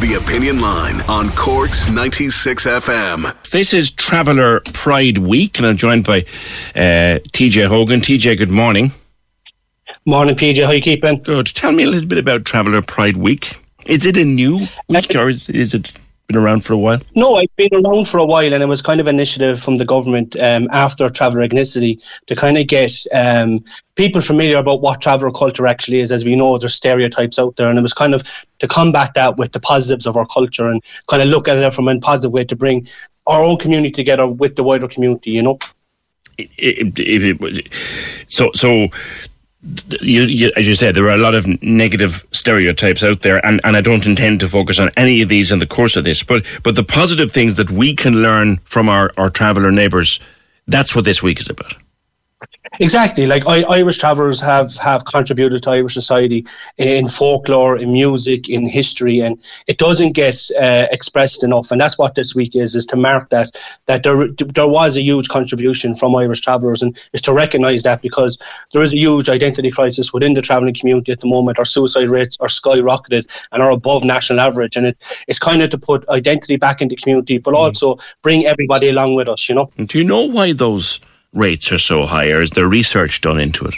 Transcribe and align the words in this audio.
The 0.00 0.14
Opinion 0.14 0.60
Line 0.60 1.02
on 1.02 1.28
Corks 1.32 1.90
96 1.90 2.66
FM. 2.66 3.50
This 3.50 3.74
is 3.74 3.90
Traveller 3.90 4.60
Pride 4.72 5.18
Week, 5.18 5.58
and 5.58 5.66
I'm 5.66 5.76
joined 5.76 6.06
by 6.06 6.20
uh, 6.74 7.20
TJ 7.34 7.66
Hogan. 7.66 8.00
TJ, 8.00 8.38
good 8.38 8.50
morning. 8.50 8.92
Morning, 10.06 10.34
PJ. 10.34 10.62
How 10.64 10.70
are 10.70 10.74
you 10.74 10.80
keeping? 10.80 11.22
Good. 11.22 11.48
Tell 11.48 11.72
me 11.72 11.82
a 11.82 11.86
little 11.86 12.08
bit 12.08 12.16
about 12.16 12.46
Traveller 12.46 12.80
Pride 12.80 13.18
Week. 13.18 13.60
Is 13.84 14.06
it 14.06 14.16
a 14.16 14.24
new 14.24 14.64
week, 14.88 15.14
or 15.14 15.28
is, 15.28 15.50
is 15.50 15.74
it 15.74 15.92
been 16.30 16.42
around 16.42 16.64
for 16.64 16.72
a 16.72 16.78
while? 16.78 17.00
No, 17.16 17.36
I've 17.36 17.54
been 17.56 17.74
around 17.74 18.08
for 18.08 18.18
a 18.18 18.24
while, 18.24 18.52
and 18.52 18.62
it 18.62 18.66
was 18.66 18.82
kind 18.82 19.00
of 19.00 19.08
initiative 19.08 19.60
from 19.60 19.76
the 19.76 19.84
government 19.84 20.36
um, 20.40 20.68
after 20.70 21.08
traveller 21.08 21.46
ethnicity 21.46 22.00
to 22.26 22.36
kind 22.36 22.56
of 22.56 22.66
get 22.66 22.92
um, 23.12 23.64
people 23.96 24.20
familiar 24.20 24.58
about 24.58 24.80
what 24.80 25.00
traveller 25.00 25.30
culture 25.32 25.66
actually 25.66 25.98
is. 26.00 26.12
As 26.12 26.24
we 26.24 26.36
know, 26.36 26.56
there's 26.58 26.74
stereotypes 26.74 27.38
out 27.38 27.56
there, 27.56 27.68
and 27.68 27.78
it 27.78 27.82
was 27.82 27.94
kind 27.94 28.14
of 28.14 28.22
to 28.60 28.68
combat 28.68 29.12
that 29.14 29.36
with 29.36 29.52
the 29.52 29.60
positives 29.60 30.06
of 30.06 30.16
our 30.16 30.26
culture 30.26 30.66
and 30.66 30.82
kind 31.08 31.22
of 31.22 31.28
look 31.28 31.48
at 31.48 31.56
it 31.56 31.74
from 31.74 31.88
a 31.88 31.98
positive 31.98 32.32
way 32.32 32.44
to 32.44 32.56
bring 32.56 32.86
our 33.26 33.42
own 33.42 33.58
community 33.58 33.90
together 33.90 34.26
with 34.26 34.56
the 34.56 34.62
wider 34.62 34.88
community. 34.88 35.30
You 35.30 35.42
know. 35.42 35.58
If 36.38 37.22
it, 37.22 37.68
so, 38.28 38.50
so 38.54 38.88
you, 40.00 40.22
you, 40.22 40.52
as 40.56 40.66
you 40.66 40.74
said, 40.74 40.94
there 40.94 41.06
are 41.06 41.14
a 41.14 41.18
lot 41.18 41.34
of 41.34 41.46
negative 41.62 42.26
stereotypes 42.32 43.02
out 43.02 43.22
there, 43.22 43.44
and, 43.44 43.60
and 43.62 43.76
I 43.76 43.80
don't 43.80 44.06
intend 44.06 44.40
to 44.40 44.48
focus 44.48 44.78
on 44.78 44.90
any 44.96 45.20
of 45.20 45.28
these 45.28 45.52
in 45.52 45.58
the 45.58 45.66
course 45.66 45.96
of 45.96 46.04
this. 46.04 46.22
But 46.22 46.44
but 46.62 46.76
the 46.76 46.84
positive 46.84 47.30
things 47.30 47.56
that 47.58 47.70
we 47.70 47.94
can 47.94 48.22
learn 48.22 48.58
from 48.58 48.88
our, 48.88 49.12
our 49.16 49.28
traveller 49.28 49.70
neighbours, 49.70 50.18
that's 50.66 50.96
what 50.96 51.04
this 51.04 51.22
week 51.22 51.40
is 51.40 51.50
about. 51.50 51.74
Exactly. 52.80 53.26
Like 53.26 53.46
I, 53.46 53.62
Irish 53.64 53.98
travellers 53.98 54.40
have 54.40 54.74
have 54.78 55.04
contributed 55.04 55.62
to 55.64 55.70
Irish 55.70 55.92
society 55.92 56.46
in 56.78 57.08
folklore, 57.08 57.76
in 57.76 57.92
music, 57.92 58.48
in 58.48 58.66
history, 58.66 59.20
and 59.20 59.38
it 59.66 59.76
doesn't 59.76 60.12
get 60.12 60.36
uh, 60.58 60.86
expressed 60.90 61.44
enough. 61.44 61.70
And 61.70 61.78
that's 61.78 61.98
what 61.98 62.14
this 62.14 62.34
week 62.34 62.56
is: 62.56 62.74
is 62.74 62.86
to 62.86 62.96
mark 62.96 63.28
that 63.28 63.50
that 63.84 64.02
there 64.02 64.28
there 64.28 64.66
was 64.66 64.96
a 64.96 65.02
huge 65.02 65.28
contribution 65.28 65.94
from 65.94 66.16
Irish 66.16 66.40
travellers, 66.40 66.80
and 66.80 66.98
is 67.12 67.20
to 67.22 67.34
recognise 67.34 67.82
that 67.82 68.00
because 68.00 68.38
there 68.72 68.82
is 68.82 68.94
a 68.94 68.96
huge 68.96 69.28
identity 69.28 69.70
crisis 69.70 70.14
within 70.14 70.32
the 70.32 70.40
travelling 70.40 70.72
community 70.72 71.12
at 71.12 71.20
the 71.20 71.28
moment. 71.28 71.58
Our 71.58 71.66
suicide 71.66 72.08
rates 72.08 72.38
are 72.40 72.48
skyrocketed 72.48 73.26
and 73.52 73.62
are 73.62 73.70
above 73.72 74.04
national 74.04 74.40
average, 74.40 74.74
and 74.74 74.86
it, 74.86 74.96
it's 75.28 75.38
kind 75.38 75.60
of 75.60 75.68
to 75.68 75.78
put 75.78 76.08
identity 76.08 76.56
back 76.56 76.80
into 76.80 76.96
the 76.96 77.02
community, 77.02 77.36
but 77.36 77.52
also 77.52 77.98
bring 78.22 78.46
everybody 78.46 78.88
along 78.88 79.16
with 79.16 79.28
us. 79.28 79.50
You 79.50 79.56
know. 79.56 79.70
Do 79.76 79.98
you 79.98 80.04
know 80.04 80.22
why 80.22 80.54
those? 80.54 80.98
Rates 81.32 81.70
are 81.72 81.78
so 81.78 82.06
high, 82.06 82.30
or 82.30 82.40
is 82.40 82.50
there 82.50 82.66
research 82.66 83.20
done 83.20 83.40
into 83.40 83.64
it? 83.66 83.74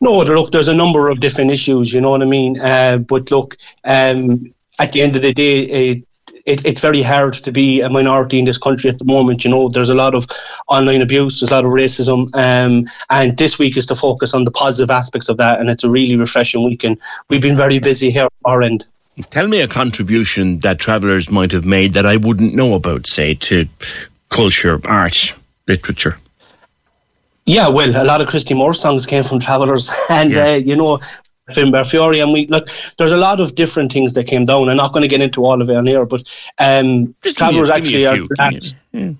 No, 0.00 0.18
look, 0.18 0.50
there's 0.50 0.68
a 0.68 0.74
number 0.74 1.08
of 1.08 1.20
different 1.20 1.50
issues, 1.50 1.92
you 1.92 2.00
know 2.00 2.10
what 2.10 2.22
I 2.22 2.26
mean? 2.26 2.60
Uh, 2.60 2.98
but 2.98 3.30
look, 3.30 3.56
um, 3.84 4.52
at 4.78 4.92
the 4.92 5.02
end 5.02 5.16
of 5.16 5.22
the 5.22 5.32
day, 5.32 5.60
it, 5.60 6.04
it, 6.46 6.64
it's 6.66 6.80
very 6.80 7.02
hard 7.02 7.34
to 7.34 7.52
be 7.52 7.80
a 7.80 7.88
minority 7.88 8.38
in 8.38 8.44
this 8.44 8.58
country 8.58 8.90
at 8.90 8.98
the 8.98 9.04
moment. 9.04 9.44
You 9.44 9.50
know, 9.50 9.68
there's 9.68 9.90
a 9.90 9.94
lot 9.94 10.14
of 10.14 10.26
online 10.68 11.00
abuse, 11.00 11.40
there's 11.40 11.50
a 11.50 11.54
lot 11.54 11.64
of 11.64 11.70
racism, 11.70 12.28
um, 12.34 12.86
and 13.10 13.36
this 13.36 13.58
week 13.58 13.76
is 13.76 13.86
to 13.86 13.94
focus 13.94 14.34
on 14.34 14.44
the 14.44 14.50
positive 14.50 14.90
aspects 14.90 15.28
of 15.28 15.36
that. 15.38 15.60
And 15.60 15.68
it's 15.70 15.84
a 15.84 15.90
really 15.90 16.16
refreshing 16.16 16.64
week, 16.64 16.84
and 16.84 16.98
we've 17.28 17.42
been 17.42 17.56
very 17.56 17.78
busy 17.78 18.10
here 18.10 18.24
at 18.24 18.32
our 18.44 18.62
end. 18.62 18.86
Tell 19.30 19.46
me 19.46 19.60
a 19.60 19.68
contribution 19.68 20.58
that 20.60 20.80
travellers 20.80 21.30
might 21.30 21.52
have 21.52 21.64
made 21.64 21.92
that 21.92 22.04
I 22.04 22.16
wouldn't 22.16 22.54
know 22.54 22.74
about, 22.74 23.06
say, 23.06 23.34
to 23.34 23.68
culture, 24.28 24.80
art, 24.84 25.32
literature? 25.66 26.18
Yeah, 27.46 27.68
well, 27.68 27.90
a 27.90 28.04
lot 28.04 28.20
of 28.20 28.28
Christy 28.28 28.54
Moore 28.54 28.74
songs 28.74 29.04
came 29.04 29.22
from 29.22 29.38
travellers, 29.38 29.90
and 30.10 30.32
yeah. 30.32 30.52
uh, 30.52 30.54
you 30.54 30.76
know, 30.76 30.98
Finbar 31.50 31.84
Furey, 31.84 32.22
and 32.22 32.32
we 32.32 32.46
look. 32.46 32.68
There's 32.96 33.12
a 33.12 33.18
lot 33.18 33.38
of 33.40 33.54
different 33.54 33.92
things 33.92 34.14
that 34.14 34.26
came 34.26 34.46
down. 34.46 34.68
I'm 34.70 34.76
not 34.76 34.92
going 34.92 35.02
to 35.02 35.08
get 35.08 35.20
into 35.20 35.44
all 35.44 35.60
of 35.60 35.68
it 35.68 35.76
on 35.76 35.86
here, 35.86 36.06
but 36.06 36.22
um, 36.58 37.14
travellers 37.22 37.68
actually 37.68 38.06
are. 38.06 38.16
Yeah. 38.92 39.12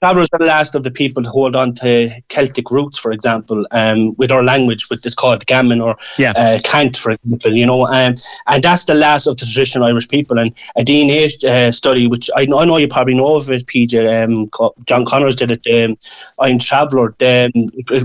Travellers 0.00 0.28
are 0.32 0.38
the 0.38 0.44
last 0.44 0.76
of 0.76 0.84
the 0.84 0.92
people 0.92 1.24
to 1.24 1.28
hold 1.28 1.56
on 1.56 1.72
to 1.74 2.08
Celtic 2.28 2.70
roots, 2.70 2.98
for 2.98 3.10
example, 3.10 3.66
um, 3.72 4.14
with 4.16 4.30
our 4.30 4.44
language, 4.44 4.88
with 4.88 5.04
it's 5.04 5.14
called 5.14 5.44
gammon 5.46 5.80
or 5.80 5.96
yeah. 6.18 6.32
uh, 6.36 6.60
cant, 6.62 6.96
for 6.96 7.10
example, 7.10 7.52
you 7.52 7.66
know, 7.66 7.84
um, 7.86 8.14
and 8.46 8.62
that's 8.62 8.84
the 8.84 8.94
last 8.94 9.26
of 9.26 9.36
the 9.38 9.44
traditional 9.44 9.88
Irish 9.88 10.08
people. 10.08 10.38
And 10.38 10.54
a 10.76 10.82
DNA 10.82 11.42
uh, 11.42 11.72
study, 11.72 12.06
which 12.06 12.30
I 12.36 12.44
know, 12.44 12.60
I 12.60 12.64
know 12.64 12.76
you 12.76 12.86
probably 12.86 13.16
know 13.16 13.34
of 13.34 13.50
it, 13.50 13.66
PJ, 13.66 14.22
um, 14.22 14.48
John 14.86 15.04
Connors 15.04 15.34
did 15.34 15.50
it, 15.50 15.66
um, 15.82 15.98
I'm 16.38 16.60
Traveller, 16.60 17.08
um, 17.20 17.50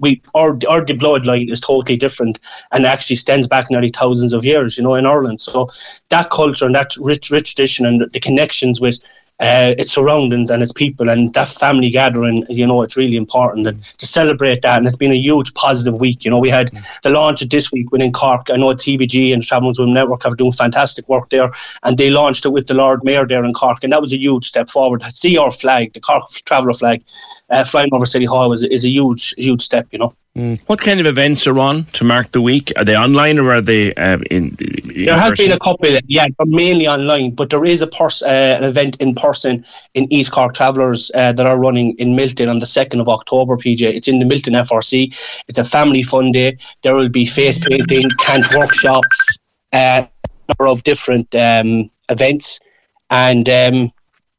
we, 0.00 0.20
our, 0.34 0.50
our 0.68 0.84
bloodline 0.84 1.52
is 1.52 1.60
totally 1.60 1.96
different 1.96 2.40
and 2.72 2.84
actually 2.84 3.16
stands 3.16 3.46
back 3.46 3.70
nearly 3.70 3.90
thousands 3.90 4.32
of 4.32 4.44
years, 4.44 4.76
you 4.76 4.82
know, 4.82 4.94
in 4.94 5.06
Ireland. 5.06 5.40
So 5.40 5.70
that 6.08 6.30
culture 6.30 6.66
and 6.66 6.74
that 6.74 6.96
rich, 6.98 7.30
rich 7.30 7.54
tradition 7.54 7.86
and 7.86 8.10
the 8.10 8.20
connections 8.20 8.80
with 8.80 8.98
uh, 9.38 9.74
its 9.76 9.92
surroundings 9.92 10.50
and 10.50 10.62
its 10.62 10.72
people 10.72 11.10
and 11.10 11.32
that 11.34 11.48
family 11.48 11.90
gathering, 11.90 12.44
you 12.48 12.66
know, 12.66 12.82
it's 12.82 12.96
really 12.96 13.16
important 13.16 13.66
and 13.66 13.82
to 13.82 14.06
celebrate 14.06 14.62
that. 14.62 14.78
And 14.78 14.86
it's 14.86 14.96
been 14.96 15.12
a 15.12 15.16
huge 15.16 15.52
positive 15.54 15.94
week. 15.94 16.24
You 16.24 16.30
know, 16.30 16.38
we 16.38 16.48
had 16.48 16.70
the 17.02 17.10
launch 17.10 17.42
of 17.42 17.50
this 17.50 17.70
week 17.70 17.92
within 17.92 18.12
Cork. 18.12 18.46
I 18.50 18.56
know 18.56 18.74
TVG 18.74 19.34
and 19.34 19.42
Travel 19.42 19.74
Women 19.78 19.94
Network 19.94 20.24
have 20.24 20.36
doing 20.38 20.52
fantastic 20.52 21.08
work 21.08 21.28
there, 21.28 21.50
and 21.82 21.98
they 21.98 22.10
launched 22.10 22.46
it 22.46 22.50
with 22.50 22.66
the 22.66 22.74
Lord 22.74 23.04
Mayor 23.04 23.26
there 23.26 23.44
in 23.44 23.52
Cork, 23.52 23.84
and 23.84 23.92
that 23.92 24.00
was 24.00 24.12
a 24.12 24.18
huge 24.18 24.44
step 24.44 24.70
forward. 24.70 25.00
To 25.02 25.10
see 25.10 25.36
our 25.36 25.50
flag, 25.50 25.92
the 25.92 26.00
Cork 26.00 26.30
Traveller 26.46 26.72
flag, 26.72 27.02
uh, 27.50 27.64
flying 27.64 27.92
over 27.92 28.06
City 28.06 28.24
Hall 28.24 28.52
is, 28.52 28.64
is 28.64 28.84
a 28.84 28.88
huge, 28.88 29.34
huge 29.36 29.60
step. 29.60 29.86
You 29.90 29.98
know. 29.98 30.14
Mm. 30.36 30.60
What 30.66 30.82
kind 30.82 31.00
of 31.00 31.06
events 31.06 31.46
are 31.46 31.58
on 31.58 31.84
to 31.94 32.04
mark 32.04 32.32
the 32.32 32.42
week? 32.42 32.70
Are 32.76 32.84
they 32.84 32.94
online 32.94 33.38
or 33.38 33.54
are 33.54 33.62
they 33.62 33.94
uh, 33.94 34.18
in, 34.30 34.54
in? 34.60 35.06
There 35.06 35.18
has 35.18 35.38
been 35.38 35.50
a 35.50 35.58
couple, 35.58 35.98
yeah, 36.08 36.28
but 36.36 36.46
mainly 36.46 36.86
online. 36.86 37.34
But 37.34 37.48
there 37.48 37.64
is 37.64 37.80
a 37.80 37.86
pers- 37.86 38.22
uh, 38.22 38.56
an 38.58 38.64
event 38.64 38.96
in 39.00 39.14
person 39.14 39.64
in 39.94 40.12
East 40.12 40.32
Cork 40.32 40.52
Travellers 40.52 41.10
uh, 41.14 41.32
that 41.32 41.46
are 41.46 41.58
running 41.58 41.94
in 41.98 42.08
Midleton 42.08 42.50
on 42.50 42.58
the 42.58 42.66
second 42.66 43.00
of 43.00 43.08
October. 43.08 43.56
PJ, 43.56 43.80
it's 43.80 44.08
in 44.08 44.18
the 44.18 44.26
Midleton 44.26 44.60
FRC. 44.60 45.40
It's 45.48 45.58
a 45.58 45.64
family 45.64 46.02
fun 46.02 46.32
day. 46.32 46.58
There 46.82 46.94
will 46.94 47.08
be 47.08 47.24
face 47.24 47.58
painting, 47.64 48.10
cant 48.26 48.44
workshops, 48.54 49.38
uh, 49.72 50.04
number 50.48 50.70
of 50.70 50.82
different 50.82 51.34
um, 51.34 51.90
events, 52.10 52.60
and 53.08 53.48
um, 53.48 53.90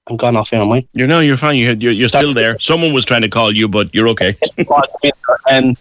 I'm 0.09 0.17
gone 0.17 0.37
off 0.37 0.51
here, 0.51 0.61
am 0.61 0.71
I? 0.71 0.85
You're 0.93 1.07
no, 1.07 1.19
you're 1.19 1.37
fine. 1.37 1.57
You're, 1.57 1.73
you're, 1.73 1.91
you're 1.91 2.07
still 2.07 2.33
there. 2.33 2.57
Someone 2.59 2.93
was 2.93 3.03
trying 3.03 3.23
to 3.23 3.29
call 3.29 3.53
you, 3.53 3.67
but 3.67 3.93
you're 3.93 4.07
okay. 4.09 4.37
um, 5.51 5.75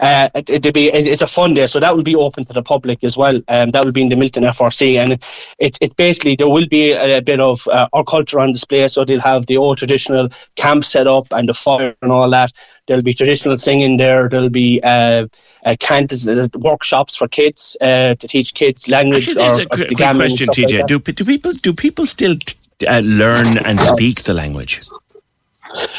uh, 0.00 0.28
it, 0.34 0.74
be, 0.74 0.88
it's 0.88 1.22
a 1.22 1.26
fun 1.26 1.54
day, 1.54 1.66
so 1.66 1.80
that 1.80 1.96
will 1.96 2.02
be 2.02 2.14
open 2.14 2.44
to 2.44 2.52
the 2.52 2.62
public 2.62 3.02
as 3.04 3.16
well. 3.16 3.36
Um, 3.48 3.70
that 3.70 3.84
will 3.84 3.92
be 3.92 4.02
in 4.02 4.08
the 4.08 4.16
Midleton 4.16 4.48
FRC, 4.48 4.96
and 4.96 5.12
it's 5.58 5.78
it's 5.80 5.94
basically 5.94 6.36
there 6.36 6.48
will 6.48 6.66
be 6.66 6.92
a, 6.92 7.18
a 7.18 7.22
bit 7.22 7.40
of 7.40 7.66
uh, 7.68 7.88
our 7.92 8.04
culture 8.04 8.38
on 8.38 8.52
display. 8.52 8.86
So 8.88 9.04
they'll 9.04 9.20
have 9.20 9.46
the 9.46 9.56
old 9.56 9.78
traditional 9.78 10.28
camp 10.56 10.84
set 10.84 11.06
up 11.06 11.24
and 11.30 11.48
the 11.48 11.54
fire 11.54 11.94
and 12.02 12.12
all 12.12 12.28
that. 12.30 12.52
There'll 12.86 13.02
be 13.02 13.14
traditional 13.14 13.56
singing 13.56 13.96
there. 13.96 14.28
There'll 14.28 14.50
be 14.50 14.80
uh, 14.82 15.26
uh, 15.64 15.76
cant- 15.80 16.12
uh, 16.26 16.48
workshops 16.54 17.16
for 17.16 17.28
kids 17.28 17.76
uh, 17.80 18.14
to 18.14 18.28
teach 18.28 18.54
kids 18.54 18.88
language. 18.88 19.28
Actually, 19.28 19.44
or, 19.44 19.60
a 19.62 19.66
quick, 19.66 19.96
question, 19.96 20.48
TJ. 20.48 20.80
Like 20.80 20.86
do, 20.86 20.98
do 20.98 21.24
people 21.24 21.52
do 21.52 21.72
people 21.72 22.06
still? 22.06 22.34
T- 22.34 22.56
uh, 22.86 23.00
learn 23.00 23.58
and 23.58 23.78
speak 23.80 24.22
the 24.22 24.34
language? 24.34 24.80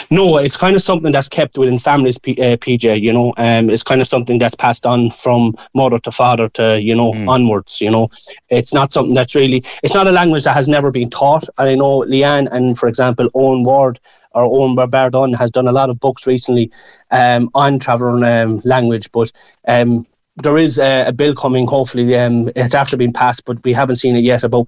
No, 0.10 0.38
it's 0.38 0.58
kind 0.58 0.76
of 0.76 0.82
something 0.82 1.12
that's 1.12 1.30
kept 1.30 1.58
within 1.58 1.80
families, 1.80 2.18
P, 2.18 2.34
uh, 2.34 2.58
PJ. 2.58 3.00
You 3.02 3.14
know, 3.14 3.34
um, 3.38 3.70
it's 3.70 3.84
kind 3.84 4.02
of 4.02 4.08
something 4.08 4.40
that's 4.40 4.56
passed 4.56 4.86
on 4.86 5.10
from 5.10 5.54
mother 5.74 6.00
to 6.00 6.12
father 6.12 6.50
to 6.50 6.82
you 6.82 6.96
know 6.96 7.14
mm. 7.14 7.30
onwards. 7.30 7.80
You 7.80 7.92
know, 7.92 8.10
it's 8.50 8.74
not 8.74 8.92
something 8.92 9.16
that's 9.16 9.36
really. 9.36 9.64
It's 9.84 9.96
not 9.96 10.08
a 10.08 10.12
language 10.12 10.44
that 10.44 10.56
has 10.56 10.68
never 10.68 10.92
been 10.92 11.10
taught. 11.10 11.48
And 11.58 11.70
I 11.70 11.76
know 11.76 12.02
Leanne 12.02 12.50
and, 12.52 12.78
for 12.78 12.88
example, 12.88 13.30
Owen 13.34 13.64
Ward 13.64 14.00
or 14.34 14.44
Owen 14.44 14.76
Bardon 14.76 15.34
has 15.38 15.52
done 15.52 15.68
a 15.68 15.72
lot 15.72 15.90
of 15.90 16.00
books 16.00 16.28
recently 16.28 16.72
um, 17.12 17.50
on 17.54 17.80
traveller 17.80 18.26
um, 18.26 18.62
language, 18.64 19.12
but 19.12 19.32
um, 19.68 20.06
there 20.38 20.58
is 20.58 20.80
a, 20.80 21.08
a, 21.08 21.12
bill 21.12 21.36
coming. 21.36 21.68
Hopefully, 21.68 22.16
um, 22.16 22.50
it's 22.56 22.74
after 22.74 22.96
being 22.96 23.14
passed, 23.14 23.44
but 23.46 23.64
we 23.64 23.74
haven't 23.74 23.98
seen 23.98 24.16
it 24.16 24.24
yet 24.24 24.44
about 24.44 24.68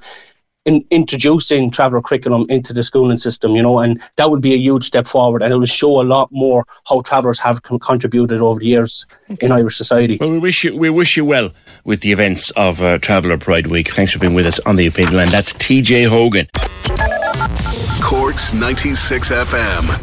in 0.66 0.86
introducing 0.92 1.70
traveller 1.70 2.02
curriculum 2.02 2.46
into 2.50 2.74
the 2.74 2.84
schooling 2.84 3.18
system, 3.18 3.56
you 3.56 3.62
know, 3.62 3.80
and 3.80 4.02
that 4.16 4.32
would 4.32 4.42
be 4.42 4.54
a 4.54 4.58
huge 4.58 4.84
step 4.84 5.08
forward, 5.08 5.42
and 5.42 5.52
it 5.52 5.58
will 5.58 5.66
show 5.66 6.02
a 6.02 6.04
lot 6.04 6.30
more 6.32 6.66
how 6.88 7.02
travellers 7.02 7.40
have 7.40 7.62
contributed 7.64 8.42
over 8.42 8.60
the 8.60 8.68
years 8.68 9.06
okay. 9.32 9.46
in 9.46 9.52
Irish 9.52 9.76
society. 9.76 10.18
Well, 10.20 10.32
we 10.32 10.40
wish 10.40 10.64
you 10.64 10.76
we 10.78 10.90
wish 10.90 11.18
you 11.18 11.26
well 11.26 11.52
with 11.84 12.02
the 12.02 12.12
events 12.12 12.52
of 12.52 12.82
uh, 12.82 12.98
Traveller 13.00 13.38
Pride 13.38 13.68
Week. 13.68 13.90
Thanks 13.90 14.12
for 14.14 14.20
being 14.20 14.34
with 14.34 14.46
us 14.46 14.60
on 14.62 14.76
the 14.76 14.88
Opinion 14.88 15.18
Line. 15.18 15.30
That's 15.30 15.54
T.J. 15.54 16.04
Hogan. 16.04 16.48
Corks 18.02 18.54
ninety 18.54 18.96
six 18.96 19.32
FM. 19.32 20.03